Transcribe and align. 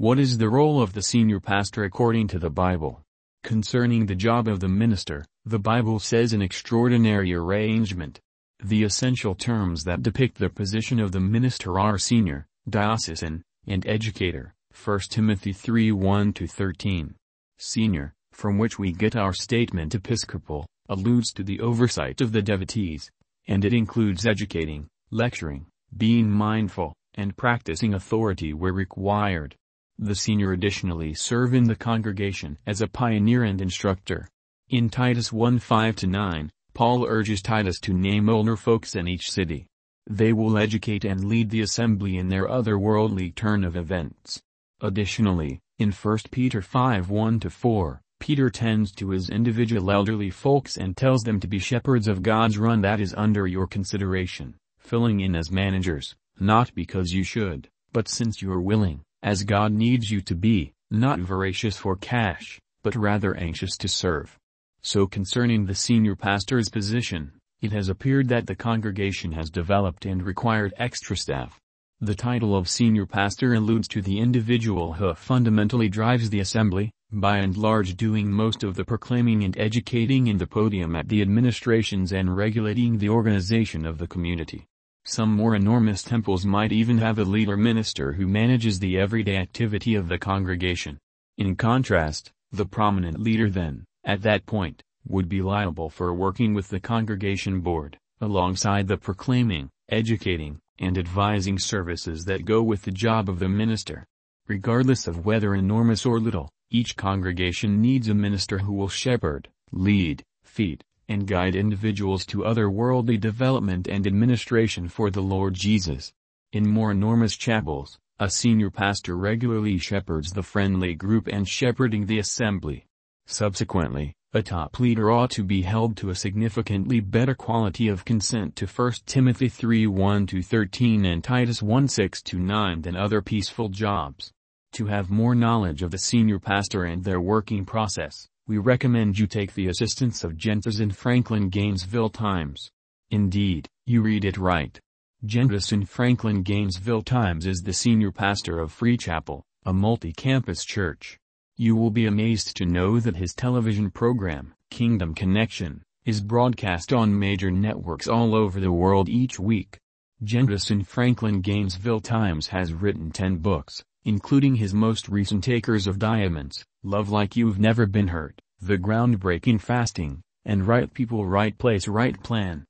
What 0.00 0.20
is 0.20 0.38
the 0.38 0.48
role 0.48 0.80
of 0.80 0.92
the 0.92 1.02
senior 1.02 1.40
pastor 1.40 1.82
according 1.82 2.28
to 2.28 2.38
the 2.38 2.50
Bible? 2.50 3.02
Concerning 3.42 4.06
the 4.06 4.14
job 4.14 4.46
of 4.46 4.60
the 4.60 4.68
minister, 4.68 5.24
the 5.44 5.58
Bible 5.58 5.98
says 5.98 6.32
an 6.32 6.40
extraordinary 6.40 7.34
arrangement. 7.34 8.20
The 8.62 8.84
essential 8.84 9.34
terms 9.34 9.82
that 9.82 10.04
depict 10.04 10.38
the 10.38 10.50
position 10.50 11.00
of 11.00 11.10
the 11.10 11.18
minister 11.18 11.80
are 11.80 11.98
senior, 11.98 12.46
diocesan, 12.68 13.42
and 13.66 13.84
educator, 13.88 14.54
1 14.84 15.00
Timothy 15.10 15.52
3 15.52 15.90
1-13. 15.90 17.14
Senior, 17.58 18.14
from 18.30 18.56
which 18.56 18.78
we 18.78 18.92
get 18.92 19.16
our 19.16 19.32
statement 19.32 19.96
episcopal, 19.96 20.64
alludes 20.88 21.32
to 21.32 21.42
the 21.42 21.58
oversight 21.58 22.20
of 22.20 22.30
the 22.30 22.40
devotees, 22.40 23.10
and 23.48 23.64
it 23.64 23.72
includes 23.72 24.28
educating, 24.28 24.86
lecturing, 25.10 25.66
being 25.96 26.30
mindful, 26.30 26.94
and 27.14 27.36
practicing 27.36 27.94
authority 27.94 28.52
where 28.54 28.72
required. 28.72 29.56
The 30.00 30.14
senior 30.14 30.52
additionally 30.52 31.12
serve 31.14 31.54
in 31.54 31.64
the 31.64 31.74
congregation 31.74 32.56
as 32.66 32.80
a 32.80 32.86
pioneer 32.86 33.42
and 33.42 33.60
instructor. 33.60 34.28
In 34.68 34.90
Titus 34.90 35.32
1 35.32 35.58
5-9, 35.58 36.50
Paul 36.72 37.04
urges 37.04 37.42
Titus 37.42 37.80
to 37.80 37.92
name 37.92 38.28
older 38.28 38.56
folks 38.56 38.94
in 38.94 39.08
each 39.08 39.30
city. 39.30 39.66
They 40.08 40.32
will 40.32 40.56
educate 40.56 41.04
and 41.04 41.24
lead 41.24 41.50
the 41.50 41.62
assembly 41.62 42.16
in 42.16 42.28
their 42.28 42.46
otherworldly 42.46 43.34
turn 43.34 43.64
of 43.64 43.76
events. 43.76 44.40
Additionally, 44.80 45.58
in 45.78 45.90
1 45.90 46.18
Peter 46.30 46.62
5 46.62 47.08
1-4, 47.08 47.98
Peter 48.20 48.50
tends 48.50 48.92
to 48.92 49.10
his 49.10 49.28
individual 49.28 49.90
elderly 49.90 50.30
folks 50.30 50.76
and 50.76 50.96
tells 50.96 51.24
them 51.24 51.40
to 51.40 51.48
be 51.48 51.58
shepherds 51.58 52.06
of 52.06 52.22
God's 52.22 52.56
run 52.56 52.82
that 52.82 53.00
is 53.00 53.14
under 53.14 53.48
your 53.48 53.66
consideration, 53.66 54.54
filling 54.78 55.20
in 55.20 55.34
as 55.34 55.50
managers, 55.50 56.14
not 56.38 56.72
because 56.74 57.12
you 57.12 57.24
should, 57.24 57.68
but 57.92 58.08
since 58.08 58.40
you 58.40 58.52
are 58.52 58.60
willing, 58.60 59.02
as 59.22 59.42
God 59.42 59.72
needs 59.72 60.10
you 60.10 60.20
to 60.22 60.34
be, 60.34 60.72
not 60.90 61.18
voracious 61.18 61.76
for 61.76 61.96
cash, 61.96 62.60
but 62.82 62.94
rather 62.94 63.34
anxious 63.34 63.76
to 63.78 63.88
serve. 63.88 64.38
So 64.82 65.06
concerning 65.06 65.66
the 65.66 65.74
senior 65.74 66.14
pastor's 66.14 66.68
position, 66.68 67.32
it 67.60 67.72
has 67.72 67.88
appeared 67.88 68.28
that 68.28 68.46
the 68.46 68.54
congregation 68.54 69.32
has 69.32 69.50
developed 69.50 70.06
and 70.06 70.22
required 70.22 70.72
extra 70.76 71.16
staff. 71.16 71.60
The 72.00 72.14
title 72.14 72.56
of 72.56 72.68
senior 72.68 73.06
pastor 73.06 73.54
alludes 73.54 73.88
to 73.88 74.00
the 74.00 74.20
individual 74.20 74.92
who 74.92 75.12
fundamentally 75.14 75.88
drives 75.88 76.30
the 76.30 76.38
assembly, 76.38 76.92
by 77.10 77.38
and 77.38 77.56
large 77.56 77.96
doing 77.96 78.30
most 78.30 78.62
of 78.62 78.76
the 78.76 78.84
proclaiming 78.84 79.42
and 79.42 79.58
educating 79.58 80.28
in 80.28 80.38
the 80.38 80.46
podium 80.46 80.94
at 80.94 81.08
the 81.08 81.22
administrations 81.22 82.12
and 82.12 82.36
regulating 82.36 82.98
the 82.98 83.08
organization 83.08 83.84
of 83.84 83.98
the 83.98 84.06
community. 84.06 84.66
Some 85.10 85.32
more 85.32 85.54
enormous 85.54 86.02
temples 86.02 86.44
might 86.44 86.70
even 86.70 86.98
have 86.98 87.18
a 87.18 87.24
leader 87.24 87.56
minister 87.56 88.12
who 88.12 88.28
manages 88.28 88.78
the 88.78 88.98
everyday 88.98 89.38
activity 89.38 89.94
of 89.94 90.06
the 90.06 90.18
congregation. 90.18 90.98
In 91.38 91.56
contrast, 91.56 92.30
the 92.52 92.66
prominent 92.66 93.18
leader 93.18 93.48
then, 93.48 93.86
at 94.04 94.20
that 94.20 94.44
point, 94.44 94.82
would 95.06 95.26
be 95.26 95.40
liable 95.40 95.88
for 95.88 96.12
working 96.12 96.52
with 96.52 96.68
the 96.68 96.78
congregation 96.78 97.62
board, 97.62 97.98
alongside 98.20 98.86
the 98.86 98.98
proclaiming, 98.98 99.70
educating, 99.88 100.60
and 100.78 100.98
advising 100.98 101.58
services 101.58 102.26
that 102.26 102.44
go 102.44 102.62
with 102.62 102.82
the 102.82 102.90
job 102.90 103.30
of 103.30 103.38
the 103.38 103.48
minister. 103.48 104.04
Regardless 104.46 105.06
of 105.06 105.24
whether 105.24 105.54
enormous 105.54 106.04
or 106.04 106.20
little, 106.20 106.50
each 106.68 106.98
congregation 106.98 107.80
needs 107.80 108.08
a 108.08 108.14
minister 108.14 108.58
who 108.58 108.74
will 108.74 108.90
shepherd, 108.90 109.48
lead, 109.72 110.22
feed, 110.44 110.84
and 111.08 111.26
guide 111.26 111.54
individuals 111.54 112.26
to 112.26 112.38
otherworldly 112.38 113.18
development 113.18 113.88
and 113.88 114.06
administration 114.06 114.88
for 114.88 115.10
the 115.10 115.22
Lord 115.22 115.54
Jesus. 115.54 116.12
In 116.52 116.68
more 116.68 116.90
enormous 116.90 117.36
chapels, 117.36 117.98
a 118.18 118.30
senior 118.30 118.70
pastor 118.70 119.16
regularly 119.16 119.78
shepherds 119.78 120.32
the 120.32 120.42
friendly 120.42 120.94
group 120.94 121.28
and 121.28 121.48
shepherding 121.48 122.06
the 122.06 122.18
assembly. 122.18 122.86
Subsequently, 123.26 124.14
a 124.34 124.42
top 124.42 124.78
leader 124.78 125.10
ought 125.10 125.30
to 125.30 125.42
be 125.42 125.62
held 125.62 125.96
to 125.96 126.10
a 126.10 126.14
significantly 126.14 127.00
better 127.00 127.34
quality 127.34 127.88
of 127.88 128.04
consent 128.04 128.56
to 128.56 128.66
1 128.66 128.92
Timothy 129.06 129.48
3 129.48 129.86
1-13 129.86 131.06
and 131.06 131.24
Titus 131.24 131.62
1 131.62 131.86
6-9 131.86 132.82
than 132.82 132.96
other 132.96 133.22
peaceful 133.22 133.68
jobs. 133.68 134.32
To 134.72 134.86
have 134.86 135.08
more 135.10 135.34
knowledge 135.34 135.82
of 135.82 135.90
the 135.90 135.98
senior 135.98 136.38
pastor 136.38 136.84
and 136.84 137.04
their 137.04 137.20
working 137.20 137.64
process, 137.64 138.28
we 138.48 138.56
recommend 138.56 139.18
you 139.18 139.26
take 139.26 139.52
the 139.52 139.68
assistance 139.68 140.24
of 140.24 140.32
Jentezen 140.32 140.90
Franklin 140.94 141.50
Gainesville 141.50 142.08
Times. 142.08 142.70
Indeed, 143.10 143.68
you 143.84 144.00
read 144.00 144.24
it 144.24 144.38
right. 144.38 144.80
Jentezen 145.26 145.86
Franklin 145.86 146.42
Gainesville 146.42 147.02
Times 147.02 147.44
is 147.44 147.60
the 147.60 147.74
senior 147.74 148.10
pastor 148.10 148.58
of 148.58 148.72
Free 148.72 148.96
Chapel, 148.96 149.44
a 149.66 149.74
multi-campus 149.74 150.64
church. 150.64 151.18
You 151.58 151.76
will 151.76 151.90
be 151.90 152.06
amazed 152.06 152.56
to 152.56 152.64
know 152.64 152.98
that 152.98 153.16
his 153.16 153.34
television 153.34 153.90
program, 153.90 154.54
Kingdom 154.70 155.14
Connection, 155.14 155.82
is 156.06 156.22
broadcast 156.22 156.90
on 156.90 157.18
major 157.18 157.50
networks 157.50 158.08
all 158.08 158.34
over 158.34 158.60
the 158.60 158.72
world 158.72 159.10
each 159.10 159.38
week. 159.38 159.76
Jentezen 160.24 160.86
Franklin 160.86 161.42
Gainesville 161.42 162.00
Times 162.00 162.46
has 162.46 162.72
written 162.72 163.10
10 163.10 163.36
books, 163.36 163.84
including 164.08 164.54
his 164.54 164.72
most 164.72 165.06
recent 165.10 165.46
Acres 165.50 165.86
of 165.86 165.98
Diamonds, 165.98 166.64
Love 166.82 167.10
Like 167.10 167.36
You've 167.36 167.58
Never 167.58 167.84
Been 167.84 168.08
Hurt, 168.08 168.40
The 168.58 168.78
Groundbreaking 168.78 169.60
Fasting, 169.60 170.22
and 170.46 170.66
Right 170.66 170.90
People 170.94 171.26
Right 171.26 171.56
Place 171.58 171.86
Right 171.86 172.18
Plan. 172.22 172.64